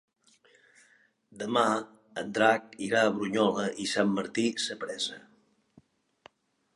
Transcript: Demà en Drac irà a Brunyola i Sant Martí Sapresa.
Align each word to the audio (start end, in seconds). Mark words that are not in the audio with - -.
Demà 1.41 1.65
en 2.21 2.31
Drac 2.37 2.73
irà 2.87 3.03
a 3.03 3.11
Brunyola 3.17 3.65
i 3.83 3.87
Sant 3.91 4.09
Martí 4.15 4.47
Sapresa. 4.65 5.19